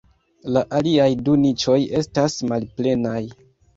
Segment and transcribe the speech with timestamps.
[0.55, 3.21] La aliaj du niĉoj estas malplenaj.